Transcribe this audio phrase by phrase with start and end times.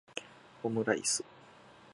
[0.63, 1.23] オムライス